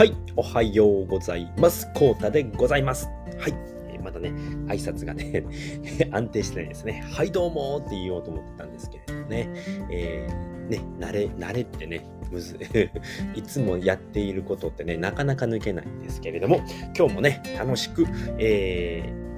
[0.00, 1.86] はい、おはようございます。
[1.94, 3.06] コータでございます。
[3.38, 3.54] はい、
[3.92, 4.30] えーまだね、
[4.66, 5.44] 挨拶がね、
[6.10, 7.04] 安定してないですね。
[7.12, 9.50] はい、どうもって言おうと思ってたんですけれどもね、
[9.90, 12.56] えーね、慣れ、慣れってね、むず
[13.36, 16.62] いつもやっていることってね、なかなか抜けないんですけれども、
[16.96, 18.06] 今日もね、楽しく、
[18.38, 19.29] えー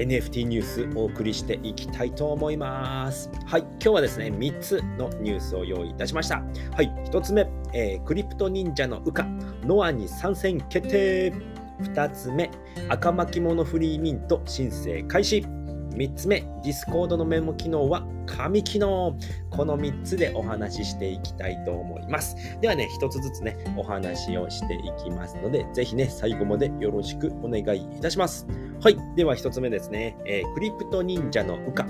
[0.00, 3.30] NFT ニュースお送りしていきたいと思います。
[3.44, 6.42] はい、今日はですね、3つのニュースを用意いたしました。
[6.74, 9.24] はい、1つ目、えー CryptoNinja の宇迦、
[9.62, 11.32] NOA に参戦決定。
[11.80, 12.50] 2つ目、
[12.88, 15.59] 赤巻物 free mint 申請開始。
[15.90, 19.16] 3つ目、 Discord のメモ機能は神機能。
[19.50, 22.36] この3つでお話ししていきたいと思います。
[22.60, 28.46] ではね、1つずつね、お話をしていきますので、ぜひね、最後までよろしくお願いいたします。
[28.82, 28.96] はい。
[29.16, 30.16] では1つ目ですね。
[30.26, 31.86] えー CryptoNinja の宇迦。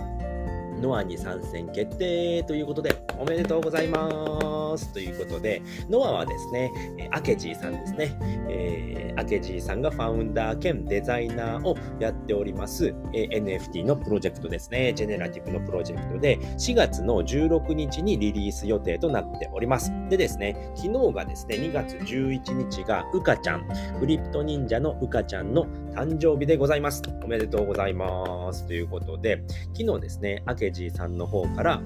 [0.81, 4.60] ノアに参戦決定ということで、おめでとうございます。
[4.93, 6.71] ということで、ノアはですね、
[7.11, 8.17] アケジーさんですね。
[8.49, 14.93] えーアケジーさんがファウンダー兼デザイナーをやっております、えー NFT のプロジェクトですね。
[14.95, 19.93] ジェネラティブのプロジェクトで、4月の16日にリリース予定となっております。
[20.09, 23.69] でですね、昨日がですね、2月11日がウカちゃん、
[23.99, 27.03] クリプト忍者のウカちゃんの誕生日でございます。
[27.23, 28.67] おめでとうございます。
[28.67, 29.43] ということで、
[29.77, 31.83] 昨日ですね、アケジーさんの方から、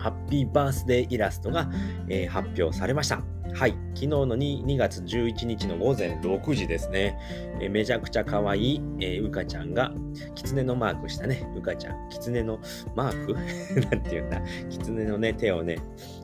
[0.00, 1.70] ハッピーバースデーイラストが、
[2.08, 3.22] えー発表されました。
[3.52, 3.72] はい。
[3.94, 7.18] 昨日の 2, 2月11日の午前6時ですね。
[7.60, 9.92] えーめちゃくちゃ可愛い、えーうかちゃんが、
[10.34, 12.08] 狐のマークしたね、うかちゃん。
[12.10, 12.58] 狐の
[12.94, 13.34] マーク？
[13.90, 14.40] なんていうんだ。
[14.70, 15.78] 狐のね、手をね、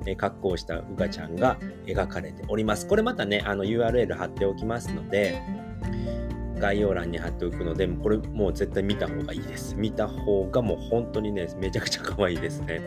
[0.06, 2.86] えー格好したうかちゃんが描かれております。
[2.86, 5.40] これまたね、あの URL 貼っておきますので、
[6.58, 9.74] 概要欄に貼っておくので、これもう絶対見た方がいいです。
[9.76, 12.80] 見た方がもう本当にね、めちゃくちゃ可愛いですね。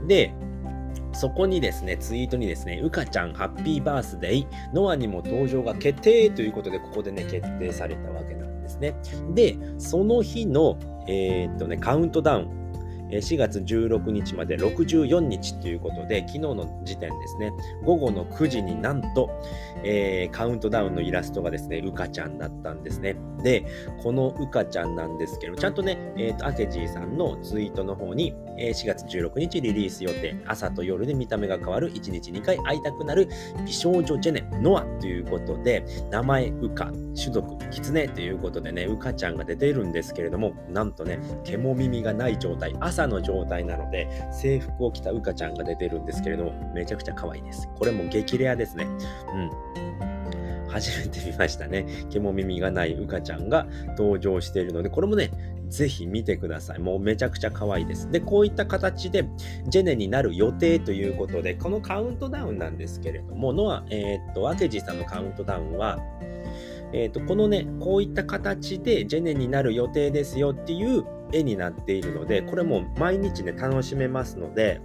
[0.00, 0.32] うん、で、
[1.12, 8.94] そこにですね、ツイートにですね、うかちゃんハッピーバースデー、ノアにも登場が決定ということで、ここでね、決定されたわけなんですね。
[9.34, 12.67] で、その日の、えーっとね、カウントダウン、
[13.10, 17.52] 4月16日まで64日ということで、昨日の時点ですね、
[17.84, 19.30] 午後の9時になんと、
[19.84, 23.16] えーカウントダウンのイラストがですね、うかちゃんだったんですね。
[23.42, 23.64] で、
[24.02, 33.28] このうかちゃんなんですけど、ちゃんとね、えーと、アケジーさんのツイートの方に、えー4月16日リリース予定、朝と夜で見た目が変わる1日2回会いたくなる
[33.64, 47.68] 美少女ジェネ、ノアということで、名前うか、種族、キツネということでね、うかちゃんが出ているんですけれども、なんとね、毛も耳がない状態、朝朝の状態なので、制服を着たうかちゃんが出てるんですけれども、めちゃくちゃ可愛いです。
[47.78, 48.84] これも激レアですね。
[48.84, 50.68] うん。
[50.68, 51.86] 初めて見ましたね。
[52.10, 53.66] 毛も耳がないうかちゃんが
[53.96, 55.30] 登場しているので、これもね、
[55.68, 56.78] ぜひ見てください。
[56.78, 58.10] もうめちゃくちゃ可愛いです。
[58.10, 59.24] で、こういった形で
[59.68, 65.98] ジェネになる予定ということで、このカウントダウンなんですけれども、ノア、えーっと、アケジさんのカウントダウンは、
[66.92, 74.80] えーっと、このね、こういった形でジェネになる予定ですよっていう絵になっているので、これも毎日ね、楽しめますので、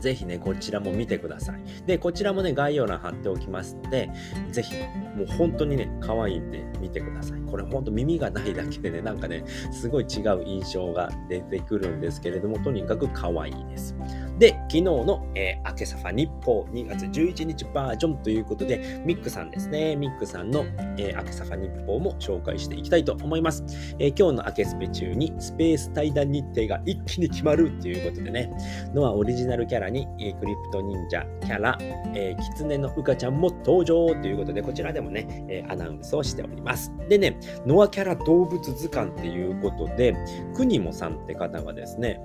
[0.00, 1.60] ぜひね、こちらも見てください。
[1.86, 4.10] で、こちらもね、概要欄貼っておきますので、
[4.50, 4.74] ぜひ、
[5.14, 7.40] もう本当にね、可愛いんで見てください。
[7.42, 13.94] これ本当耳がないだけでね、なんかね、すごい違う印象が出てくるんですけれども、とにかく可愛いです。
[14.40, 19.96] で、昨日の、えー、明けサファ日報2月11日バージョンということで、ミックさんですね。
[19.96, 20.64] ミックさんの、
[20.96, 23.62] えー、明けサファ日報も紹介していきたいと思います。
[23.98, 28.50] えー今日の明けスペ中にスペース対談日程が一気に決まるということでね、
[28.94, 31.76] ノアオリジナルキャラに、えークリプト忍者キャラ、
[32.14, 36.90] えー、キツネのウカちゃんも登場ということで、こちらでもね、えーアナウンスをしております。
[37.10, 40.16] でね、ノアキャラ動物図鑑っていうことで、
[40.56, 42.22] クニモさんって方がですね、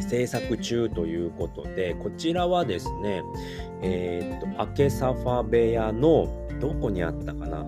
[0.00, 3.22] 制作中ということで、こちらはですね、
[3.82, 6.28] えーっと、明けサファ部屋の、
[6.60, 7.66] どこにあったかな？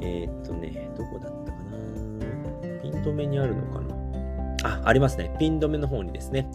[0.00, 2.80] えーっとね、どこだったかな？
[2.82, 3.79] ピント目にあるのか
[4.62, 5.34] あ、ありますね。
[5.38, 6.46] ピン止めの方にですね、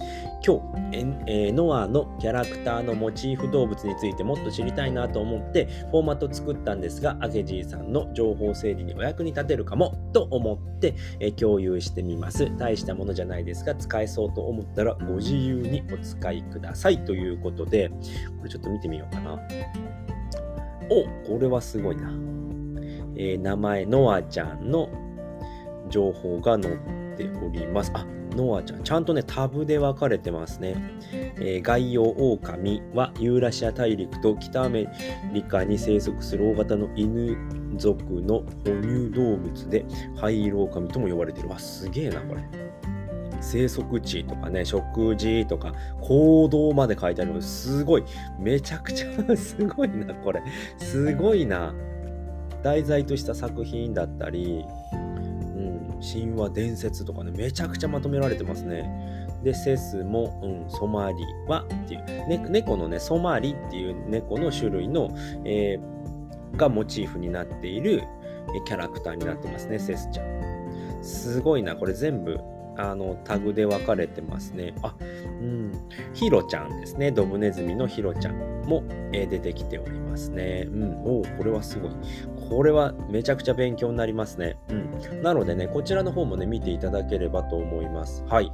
[0.45, 0.59] 今
[0.91, 12.55] 日、えーノアのキャラクターのモチーフ動物についてもっと知りたいなと思って、フォーマット作ったんですが、アケジーさんの情報整理にお役に立てるかもと思って、えー共有してみます。
[12.57, 17.89] 大したものじゃないですが、使えそうと思ったらご自由にお使いくださいということで、
[18.37, 19.39] これちょっと見てみようかな。
[20.89, 22.09] おこれはすごいな。
[23.17, 24.89] えー名前、ノアちゃんの
[25.89, 27.91] 情報が載ってております。
[27.93, 30.75] あ、ノアちゃん、ちゃんとね、タブで分かれてますね。
[31.37, 34.87] えー概要、狼はユーラシア大陸と北アメ
[35.33, 37.37] リカに生息する大型の犬
[37.77, 39.85] 族の哺乳動物で、
[40.15, 41.49] 灰色狼とも呼ばれてる。
[41.49, 42.43] わ、すげえな、これ。
[43.41, 48.03] 生息地とかね、食事とか行動まで書いてあるのすごい。
[48.39, 49.07] めちゃくちゃ
[49.37, 50.41] すごいな、これ。
[50.77, 51.73] すごいな。
[52.63, 54.65] 題材とした作品だったり、
[56.13, 59.27] 神話伝説とかね、めちゃくちゃまとめられてますね。
[59.43, 61.17] で、セスも、うん、ソマリ
[61.47, 65.09] はっていう、ね、猫のね、ソマリっていう猫の種類の、
[65.45, 68.03] えー、がモチーフになっている
[68.65, 71.03] キャラクターになってますね、セスちゃん。
[71.03, 72.39] すごいな、これ全部
[72.77, 74.73] あのタグで分かれてますね。
[74.81, 75.71] あ、うん。
[76.13, 77.11] ヒロちゃんですね。
[77.11, 78.35] ドブネズミのヒロちゃん
[78.65, 80.67] も、えー、出てきておりますね。
[80.67, 80.93] うん。
[81.03, 81.91] おこれはすごい。
[82.49, 84.57] これはめちゃくちゃ勉強になりますね。
[84.69, 85.21] うん。
[85.21, 88.23] なのでね、こちらの方もね、見ていただければと思います。
[88.27, 88.51] はい。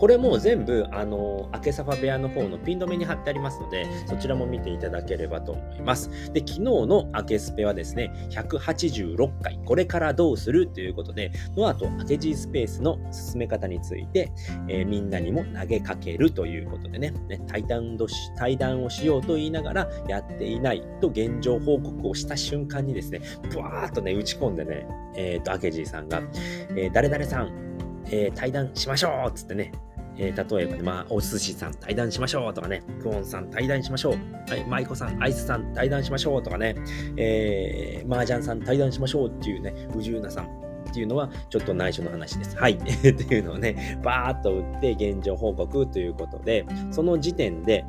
[0.00, 6.08] これも全部、あの、明けさファ部屋の方のピン止めに貼ってありますので、そちらも見ていただければと思います。
[6.32, 14.32] で、昨日の明けスペはですね、186回、これからどうするということで、ノアと明け G スペースの進め方について、
[14.68, 17.98] えー、みんなにも投げかけるということでね、ね対談
[18.38, 23.20] 対談をしようと言いながら、やっていないと現状報告をした瞬間にですね、
[23.50, 26.22] ブワーっとね、打ち込んでね、えっ、ー、と、明け G さんが、
[26.70, 27.52] えー、誰々さん、
[28.06, 29.72] えー、対談しましょうっつってね、
[30.22, 34.50] えー、例えばね、まあ、お寿司さん対談しましょうとかね、クオンさん対談しましょう。
[34.50, 36.76] はい、舞子さん、アイスさん対談しましょうとかね、
[37.16, 40.44] えー、麻雀さん対談しましょうっていうね、宇宙なさん
[40.90, 42.56] っていうのはちょっと内緒の話です。
[42.56, 42.72] はい。
[42.76, 47.86] っていうのをね、バーっと打って現状報告ということで、その時点で、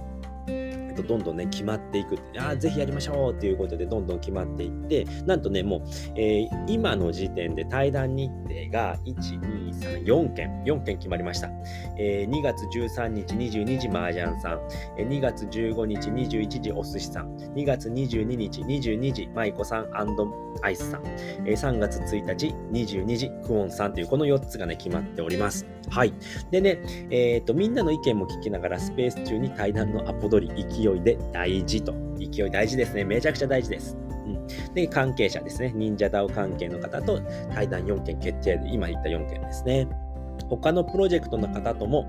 [1.02, 2.18] と、どんどんね、決まっていく。
[2.38, 5.82] ああ、ぜひやりましょうということで、どんどん決まっていって、なんとね、もう、
[6.16, 11.50] えー、今の時点で対談日程が、1、2、3、4件、4件決まりました。
[11.98, 14.60] えー、2月13日22時、麻雀さん。
[14.98, 17.36] えー、2月15日21時、お寿司さん。
[17.38, 19.88] 2月22日22時、舞子さん
[20.64, 21.02] アイスさん。
[21.46, 25.66] えー、3月1日22時、クオンさんという、この4つがね、決まっております。
[25.90, 26.14] はい。
[26.52, 31.94] でね、えっ、ー、と、みんなの意見も聞きながら、スペース中に対談のアポ取り、勢いいで大事と。
[32.20, 33.04] 勢い大事ですね。
[33.04, 33.98] めちゃくちゃ大事です。
[34.26, 35.72] うん、で、関係者ですね。
[35.76, 37.20] 忍者ダオ関係の方と
[37.54, 39.88] 対談4件決定で、今言った4件ですね。
[40.50, 42.08] 他のプロジェクトの方とも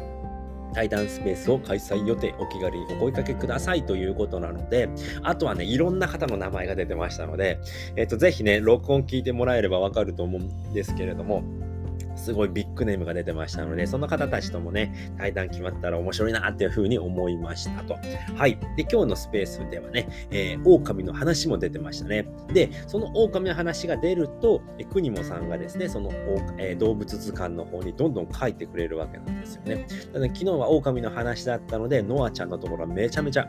[0.72, 4.88] 対談スペースを開催予定、お気軽にお声かけくださいということなので、
[5.22, 7.58] あとはね、いろんな方の名前が出てましたので、
[7.96, 11.42] えっ、と、ぜひね、録音聞いてもらえればわかると思うんですけれども、
[12.16, 17.96] すごいビッグネームが出てましたので、その方たちともね、対談決まったら面白いなっていうふうに思いましたと。
[18.36, 18.58] はい。
[18.76, 22.26] で、今日のスペースではね、えー、狼の話も出てましたね。
[22.52, 26.10] で、その狼の話が出ると、え国もさんがですね、その、
[26.58, 29.86] えー、動物図鑑の方にどんどん書いてくれるわけなんですよね。
[30.12, 33.48] なので、昨日は狼の話だったので、ノアちゃんのところはめちゃめちゃ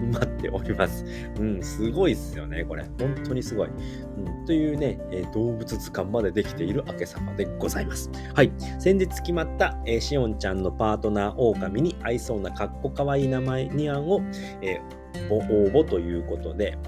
[0.00, 1.04] 待っております。
[1.38, 2.84] うん、すごいっすよね、これ。
[2.98, 3.68] 本当にすごい。
[3.68, 8.10] うん、というね、えー、動物図鑑までできている明け様でございます。
[8.34, 8.52] はい。
[8.78, 14.20] 先日決まった、えー、しおんちゃんのパートナー狼に合いそうなかっこかわいい名前に案を、
[14.60, 15.40] えー、応
[15.70, 16.78] 募ということで、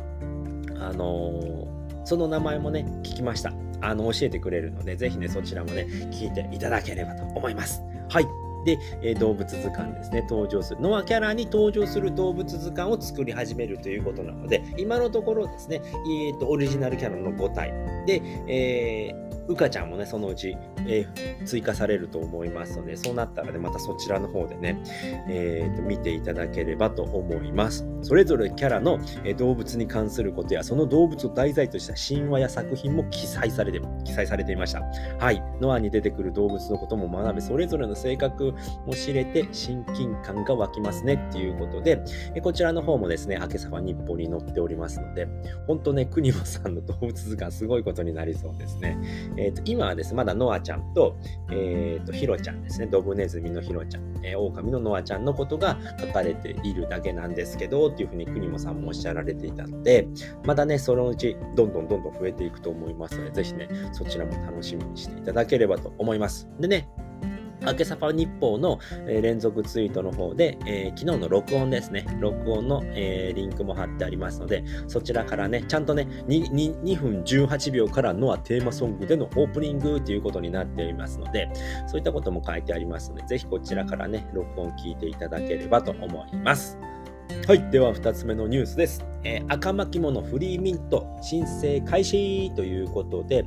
[0.80, 3.52] あのー、その名前もね、聞きました。
[3.80, 7.82] あの、教えてくれるので、ぜひね、そちらもね、聞いていただければと思います。
[8.08, 8.43] はい。
[8.64, 10.80] で、え、動物図鑑ですね、登場する。
[10.80, 17.72] ノアキャラに登場する動物図鑑を作り始めるということなので、今のところですね、えーと、オリジナルキャラの5体。
[18.06, 20.56] で、えーうかちゃんもね、そのうち、
[20.86, 24.82] えー、追加されると思いますので、そうなったらね、またそちらの方でね、
[25.28, 27.86] えーと、見ていただければと思います。
[28.02, 34.82] それぞれキャラの、えー、動物に関することや、その動物を題材とした神話や作品も記載されて、記載されていました。
[35.18, 35.42] はい。
[35.60, 38.54] ノアに出てくる動物のことも学べ、それぞれの性格
[38.86, 42.02] も知れて親近感が湧きますねっていうことで、
[42.34, 45.28] えこちらの方もですね、明けさま日報に載っておりますので、
[45.66, 48.98] 本当ね、国本さんの動物図鑑すごいことになりそうですね。
[49.36, 51.16] えーと、今はですね、まだノアちゃんと、
[51.50, 60.06] えーと、ヒロちゃんですね、ドブネズミのヒロちゃん、えー、狼のノアちゃんのことが書かれているだけなんですけど、っていうふうに国もさんもおっしゃられていたので、
[60.44, 66.48] まだね、そのうちどんどんどんどん増えていくと思いますので、ぜひね、そちらも楽しみにしていただければと思います。
[66.60, 66.88] でね、
[67.66, 81.50] 明けさぱ日報の、連続ツイートの方で、えー、昨日の録音ですね、録音の、えー、リンクも貼ってありますので、そちらからね、ちゃんとね、2, 2, 2分18秒からのはテーマソングでのオープニングということになっていますので、
[81.86, 86.78] そういったことも書いてありますので、ぜひこちらからね、録音聞いていただければと思います。
[87.46, 87.70] はい。
[87.70, 89.04] では、2つ目のニュースです。
[89.22, 93.44] えー、赤巻物フリーミント申請開始ということで、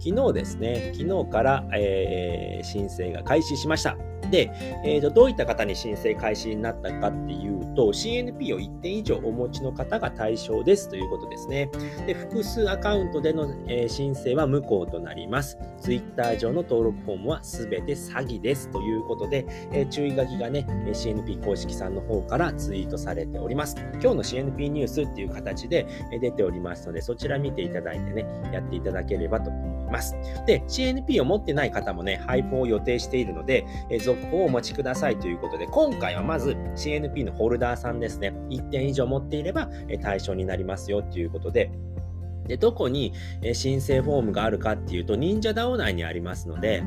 [0.00, 3.96] 昨日ですね、昨日から、えー、申請が開始しました。
[4.30, 4.50] で、
[4.84, 11.70] えーと、どういった方に申請開始になったかっていうと、CNP を1点以上お持ちの方が対象ですということですね。
[12.06, 15.58] で複数アカウントでの、えー、申請は無効となります。
[15.80, 23.76] Twitter 上の登録フォームは全て詐欺ですということで、えー、注意書きがね、CNP 公式さんの方からツイートされております。
[23.94, 25.86] 今日の CNP ニュースっていう形で
[26.20, 29.77] 出ておりますので、そちら見ていただいてね、やっていただければと思います。
[30.46, 39.68] で、CNP を持ってない方もね、配布を予定しているので、え続報をお待ちくださいということで、今回はまず CNP のホルダーさんですね、1点以上持っていれば
[40.02, 41.70] 対象になりますよということで、
[42.48, 43.12] で、どこに
[43.52, 46.82] 申請フォームがあるかっていうと、忍者 DAO 内にありますので、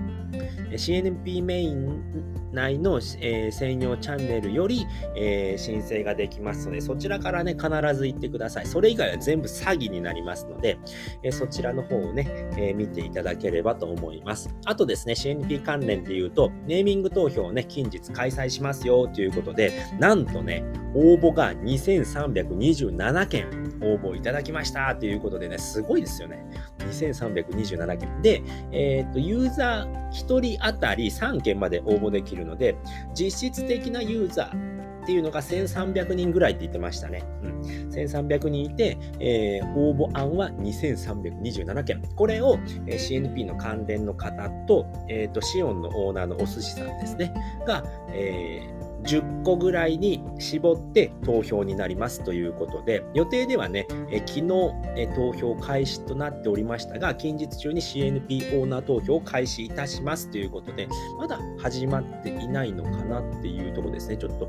[0.72, 8.66] CNP メイン内の、えー、専用チャンネルより、えー、申請ができますので、そちらからね、必ず行ってください。
[8.66, 10.78] それ以外は全部詐欺になりますので、
[11.24, 14.54] えー、そちらの方をね、え見ていただければと思います。
[14.66, 20.64] あとですね、CNP 関連で言うと、ネーミング投票をね、近日開催しますよということで、なんとね、
[20.94, 26.46] 応募が2327件応募いただきましたということでね、すごいですよね。
[26.80, 28.22] 2327件。
[28.22, 32.76] で、えっ、と、ユーザー1人当たり3件まで応募できるので、
[33.14, 34.72] 実質的なユーザー
[35.02, 37.24] っていうのが1300人ぐらいって言ってましたね。
[37.44, 42.02] うん、1300人いて、えー、応募案は2327件。
[42.16, 47.34] これを、えー、CNP の関連の方と、えーと、シオンのオーナーのお寿司さんですね、
[47.66, 64.18] が、えー10個ぐらいに絞って投票になりますということで、予定ではね、え昨日え投票開始となっておりましたが、近日中に CNP オーナー投票を開始いたしますということで、まだ始まっていないのかなっていうところですね。
[64.18, 64.48] ちょっと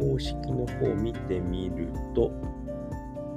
[0.00, 2.32] 公式の方を見てみると、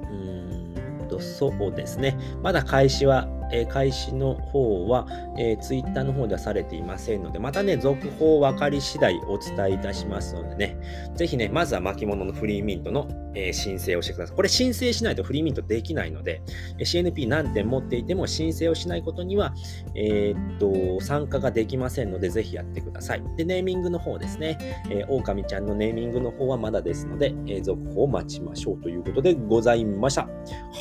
[0.10, 2.18] うーんと、そうですね。
[2.42, 10.78] まだ開始はえ、開始の方は、えー、ツイッターの方ではされていませんので、またね、続報分かり次第お伝えいたしますのでね、
[11.16, 14.36] ぜひね、まずは巻物のフリーミントの、えー、申請をしてください。
[14.36, 16.42] これ申請しないとフリーミントできないので、
[16.80, 19.54] CNP 何点持っていても申請をしないことには、
[19.96, 20.60] えー、っ
[20.98, 23.24] と、参加ができませんので、ぜひやってください。
[23.38, 24.58] で、ネーミングの方ですね、
[24.90, 30.28] えー、狼ちゃんのネーミングの方はまだですので、えー、続報を待ちましょうということでございました。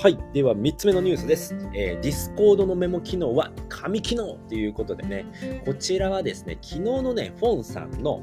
[0.02, 0.18] はい。
[0.32, 1.54] では、3つ目のニュースです。
[1.74, 8.20] えー、Discord ドのメモ機能は紙機能ということでね、こちらはですね、昨日のね、フォンさんの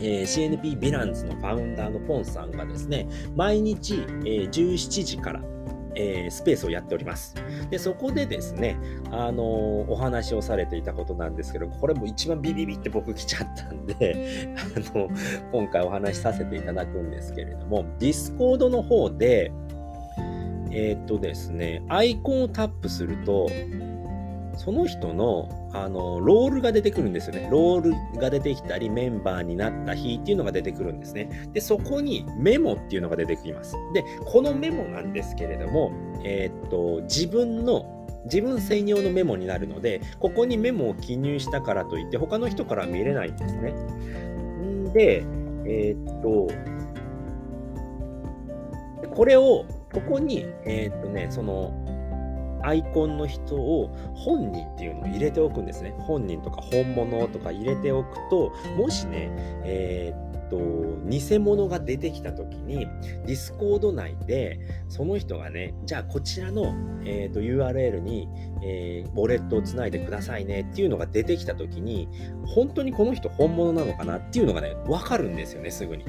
[0.00, 3.06] えー、CNP ヴィランズのファウンダーのフォンさんがですね、
[3.36, 5.42] 毎日、えー、17時から、
[5.94, 7.34] えー、スペースをやっております。
[7.70, 8.78] で、そこでですね、
[9.10, 15.08] あのー、お話をされていたことなんですけど、これも一番ビビビって僕来ちゃったんで、 あの、
[15.52, 19.52] 今回お話しさせていただくんですけれども、 Discord の方で、
[20.74, 23.48] えっ、とですね、アイコンをタップすると、
[24.56, 27.48] その人のあのロールが出てくるんですよね。
[27.50, 27.80] ロー
[28.14, 31.48] ルが出てきたり、メンバーになった日っていうのが出てくるんですね。
[31.52, 33.76] で、そこにメモっていうのが出てきます。
[33.92, 35.92] で、このメモなんですけれども、
[36.24, 43.70] えっ、と、自分の自分専用のメモになるので、ここにメモを記入したからといって、他の人からは見れないんですね。
[43.72, 45.24] んで、
[45.66, 46.48] えー、っと、
[49.14, 51.72] これをここに、えー、っとね、その、
[52.64, 55.94] アイコンの人を本人っていうのを入れておくんですね。
[55.98, 59.30] 本人とか本物とか入れておくと、もしね、
[59.64, 60.58] えー、と、
[61.08, 62.86] 偽物が出てきた時に、
[63.26, 66.74] Discord 内で、その人がね、じゃあこちらの、
[67.04, 68.28] えーと、URL に、
[68.62, 72.08] えー、ウォレットをつないでくださいねっていうのが出てきた時に、
[72.46, 76.04] 本当にこの人本物なのかなっていうのがね、わかるんですよね、すぐに。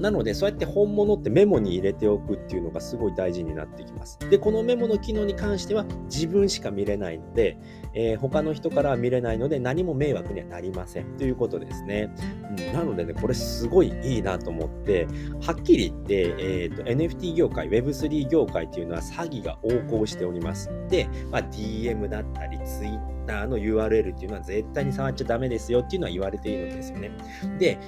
[0.00, 4.18] なので、そうやって本物ってメモに入れておくっていうのがすごい大事になってきます。
[4.30, 7.58] で、このメモの機能に関しては自分しか見れないので、
[7.94, 12.12] えー、他の人からは見れないので何も迷惑にはなりませんということですね。
[12.58, 15.06] うん、なのでね、これすごいいいなと思って、
[15.40, 20.70] はっきり言って、えーと、NFT 業界、Web3 業界っていうのは詐欺が横行しております。
[20.88, 27.10] で、まあ、DM だったり、Twitter の URL っていうのは絶対に触っちゃダメですよっていうのは言われているんですよね。
[27.58, 27.78] で、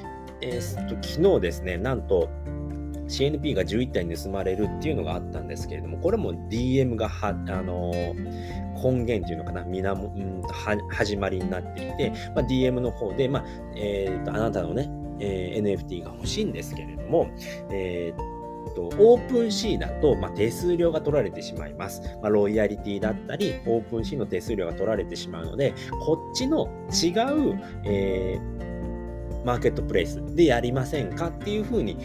[0.40, 2.28] えー、と昨日ですね、なんと、
[3.08, 7.32] CNP が11体盗まれるっていうのがあったんですけれども、これも DM がは、あ
[7.62, 7.92] の、
[8.75, 10.12] 根源っていうのかな、源、
[10.90, 13.44] 始まりになっていて、まあ、DM の方で、まあ、
[13.76, 17.28] えー、と、あなたのね、えー、NFT が欲しいんですけれども、
[17.70, 18.36] えー
[18.76, 22.02] と、 OpenSea だと、まあ、手数料が取られてしまいます。
[22.20, 27.10] まあ、ロイヤリティだったり、 OpenSea の手数料が取られてしまうので、こっちの違
[27.54, 31.96] う、えー、マーケットプレイスでやりませんかっていうふうに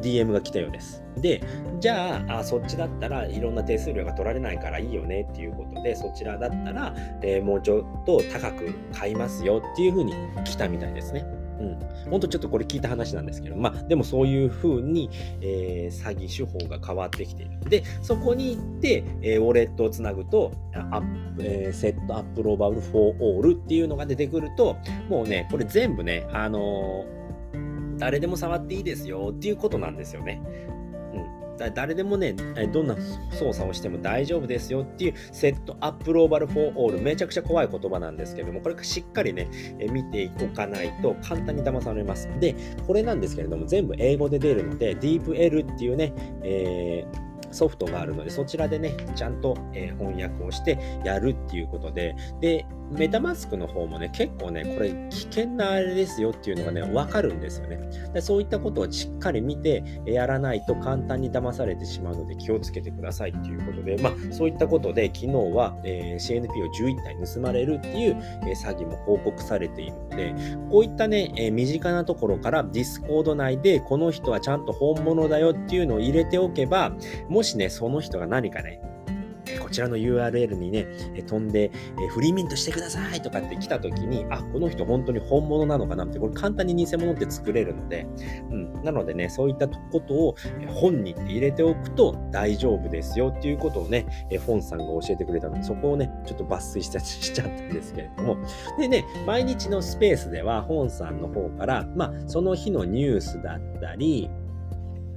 [0.00, 1.02] DM が来たようです。
[1.16, 1.42] で、
[1.80, 10.14] じゃああ、そっちだったらいろんな手数料が取られないからいいよねっていうことで、そちらだったら、えー、もうちょっと高く買いますよっていうふうに
[10.44, 11.24] 来たみたいですね。
[11.58, 17.58] うん、本当ちょっとこれ聞いた話なんですけど、まあ、でもそういうふうに、えー、詐欺手法が変わってきている。
[17.68, 24.76] で、そこに行って、えー、ウォレットをつなぐと、アップえー、 set approval for all っていうのが出てくると、
[25.08, 27.17] もうね、これ全部ね、あのー、
[27.98, 30.42] 誰でも触っていいですよっていうことなんですよね。
[31.12, 31.38] うん
[31.74, 32.34] 誰でもね、
[32.72, 32.96] どんな
[33.32, 39.48] 操作をしても大丈夫ですよっていうセットアップローバルフォーオールめちゃくちゃ怖い言葉なんですけども、これしっかりね、
[39.90, 42.28] 見ておかないと簡単に騙されます。
[42.38, 42.54] で、
[42.86, 46.12] これなんですけれども、全部英語で出るので、DeepL っていうね、
[46.44, 57.78] えーソフトがあるので、そちらでね、ちゃんと、えー、翻訳をしてやるっていうことで、で、メタマスクの方もね、結構ね、これ危険なあれですよっていうのがね、わかるんですよね
[58.12, 58.20] で。
[58.20, 70.34] そういったことをしっかり見てやらないと簡単に騙されてしまうので気をつけてくださいっていうことで、まあ、そういったことで昨日は、えー、CNP を11体盗まれるっていう、えー、詐欺も報告されているので、
[70.70, 76.92] こういったね、え、身近なところから Discord 内でこの人はちゃんと本物だよっていうのを入れておけば、
[77.28, 78.80] ももしね、その人が何かね、
[79.62, 80.88] こちらの URL にね、
[81.24, 81.70] 飛んで、
[82.10, 88.08] free mint してくださいとかって来た時に、あ、この人本当に本物なのかなって、これ簡単に偽物って作れるので、
[88.50, 88.82] うん。
[88.82, 90.34] なのでね、そういったことを
[90.66, 94.04] 本に入れておくと大丈夫ですよっていうことをね、
[94.44, 98.36] フォンさんが教えてくれたので、そこをね、ちょっと抜粋しちゃったんですけれども。
[98.80, 104.28] でね、毎日のスペースでは、フォンさんの方から、まあ、その日のニュースだったり、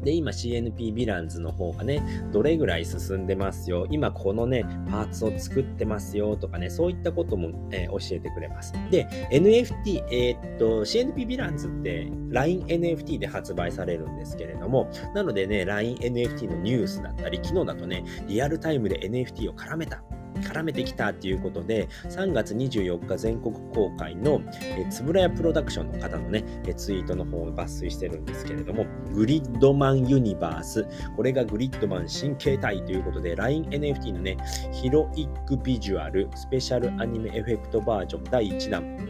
[0.03, 3.87] で、今 CNP ヴィランズの方がね、どれぐらい進んでますよ。
[3.89, 8.73] 今このね、パーツを作ってますよとかね、そういったことも、えー、教えてくれます。
[8.89, 20.03] で、NFT、えー、っと、CNP ヴィランズって LINENFT で発売されるんですけれども、なのでね、LINENFT のニュースだったり、昨日だとね、リアルタイムで NFT を絡めた
[20.35, 30.85] 絡めてきたっていうことで、3月24日全国公開の、えつぶらやプロダクションの方のね、えツイートの方を抜粋してるんですけれども、グリッドマンユニバース、
[31.15, 34.37] これがグリッドマン新形態ということで、LINENFT のね、
[34.71, 39.09] ヒロイックビジュアルスペシャルアニメエフェクトバージョン第1弾、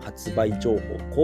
[0.00, 0.78] 発売情報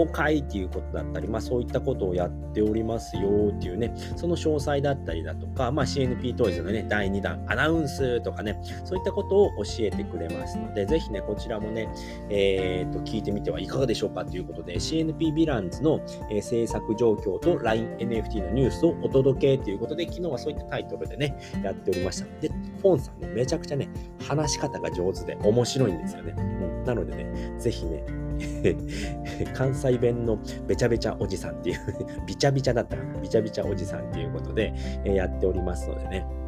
[0.05, 11.87] 公開っていうことだったり、まあそういったことをやっておりますよっていうね、その詳細だったりだとか、まあ CNP トイズのね、第2弾アナウンスとかね、そういったことを教えてくれますので、ぜひね、こちらもね、
[12.29, 22.25] えー、と、聞いてみてはいかがでしょうかということで、CNP ヴィランズの、えー、制作状況と LINENFT のニュースをお届けということで、昨日はそういったタイトルでね、やっておりました。
[22.39, 22.49] で、
[22.81, 23.89] フォンさんね、めちゃくちゃね、
[24.27, 26.33] 話し方が上手で面白いんですよね。
[26.37, 28.03] うん、なのでね、ぜひね、
[29.53, 31.77] 関西弁のべちゃべちゃおじさんっていう
[32.25, 34.73] びちゃびちゃだったら、びちゃびちゃおじさんっていうことで、
[35.05, 36.40] えやっておりますのでね。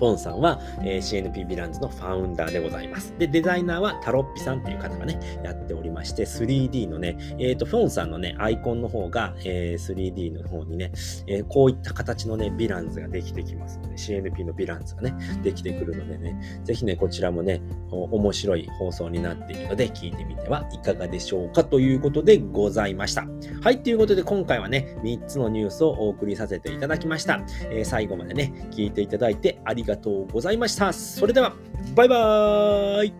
[0.00, 3.14] フォンさんは、えー、CNP ヴィランズのファウンダーでございます。
[3.18, 10.90] で、デザイナーはタロッピさんっていう方がね、やっておりまして、3D のね、えっ、ー、と、フォンさんのね、アイコンの方が、えー、3D の方にね、
[11.26, 17.60] えこういった形のね、ヴィランズができてきますので、CNP のヴィランズがね、できてくるのでね、ぜひね、こちらもね、
[17.90, 23.26] 面白い放送になっているので、聞いてみてはいかがでしょうかということでございました。
[23.60, 27.42] はい、ということで今回はね、3つのニュースをお送りさせていただきました。
[27.70, 30.92] え最後までね、聞いていただいてありがとうございましたがとうございました。
[30.92, 31.52] それでは、
[31.94, 33.12] バイバーイ